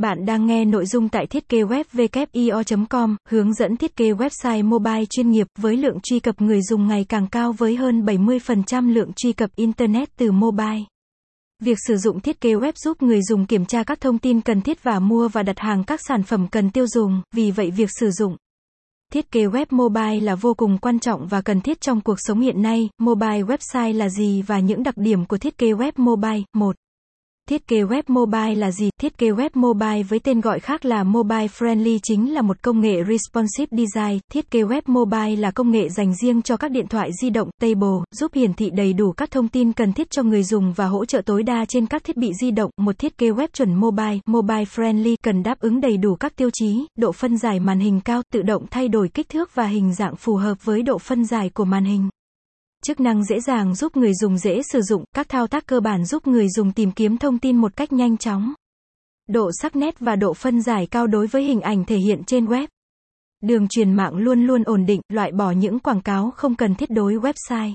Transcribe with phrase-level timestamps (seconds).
[0.00, 4.68] Bạn đang nghe nội dung tại thiết kế web com hướng dẫn thiết kế website
[4.68, 8.92] mobile chuyên nghiệp với lượng truy cập người dùng ngày càng cao với hơn 70%
[8.92, 10.80] lượng truy cập Internet từ mobile.
[11.62, 14.60] Việc sử dụng thiết kế web giúp người dùng kiểm tra các thông tin cần
[14.60, 17.90] thiết và mua và đặt hàng các sản phẩm cần tiêu dùng, vì vậy việc
[18.00, 18.36] sử dụng
[19.12, 22.40] Thiết kế web mobile là vô cùng quan trọng và cần thiết trong cuộc sống
[22.40, 22.88] hiện nay.
[22.98, 26.42] Mobile website là gì và những đặc điểm của thiết kế web mobile?
[26.54, 26.76] 1.
[27.50, 28.90] Thiết kế web mobile là gì?
[29.00, 32.80] Thiết kế web mobile với tên gọi khác là Mobile Friendly chính là một công
[32.80, 34.18] nghệ responsive design.
[34.32, 37.50] Thiết kế web mobile là công nghệ dành riêng cho các điện thoại di động,
[37.60, 40.86] table, giúp hiển thị đầy đủ các thông tin cần thiết cho người dùng và
[40.86, 42.70] hỗ trợ tối đa trên các thiết bị di động.
[42.76, 46.50] Một thiết kế web chuẩn mobile, mobile friendly cần đáp ứng đầy đủ các tiêu
[46.52, 49.94] chí, độ phân giải màn hình cao, tự động thay đổi kích thước và hình
[49.94, 52.08] dạng phù hợp với độ phân giải của màn hình.
[52.86, 56.04] Chức năng dễ dàng giúp người dùng dễ sử dụng, các thao tác cơ bản
[56.04, 58.52] giúp người dùng tìm kiếm thông tin một cách nhanh chóng.
[59.28, 62.46] Độ sắc nét và độ phân giải cao đối với hình ảnh thể hiện trên
[62.46, 62.66] web.
[63.42, 66.90] Đường truyền mạng luôn luôn ổn định, loại bỏ những quảng cáo không cần thiết
[66.90, 67.72] đối website.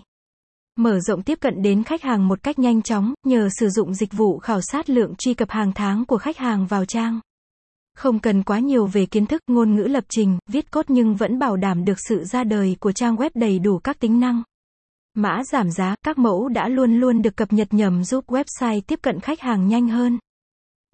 [0.75, 4.13] Mở rộng tiếp cận đến khách hàng một cách nhanh chóng, nhờ sử dụng dịch
[4.13, 7.19] vụ khảo sát lượng truy cập hàng tháng của khách hàng vào trang.
[7.97, 11.39] Không cần quá nhiều về kiến thức, ngôn ngữ lập trình, viết cốt nhưng vẫn
[11.39, 14.43] bảo đảm được sự ra đời của trang web đầy đủ các tính năng.
[15.17, 18.99] Mã giảm giá, các mẫu đã luôn luôn được cập nhật nhằm giúp website tiếp
[19.01, 20.19] cận khách hàng nhanh hơn.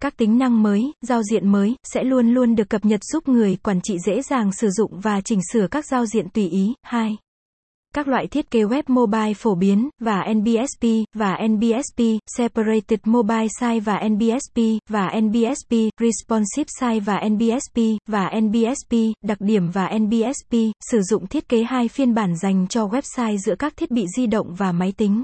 [0.02, 3.58] Các tính năng mới, giao diện mới, sẽ luôn luôn được cập nhật giúp người
[3.64, 6.74] quản trị dễ dàng sử dụng và chỉnh sửa các giao diện tùy ý.
[6.84, 7.18] 2.
[7.96, 12.04] Các loại thiết kế web mobile phổ biến, và NBSP, và NBSP,
[12.38, 14.58] Separated Mobile Site và NBSP,
[14.90, 17.78] và NBSP, Responsive Site và NBSP,
[18.10, 20.56] và NBSP, đặc điểm và NBSP,
[20.92, 24.28] sử dụng thiết kế hai phiên bản dành cho website giữa các thiết bị di
[24.28, 25.24] động và máy tính.